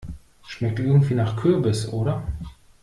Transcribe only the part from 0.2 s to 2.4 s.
Schmeckt irgendwie nach Kürbis, oder?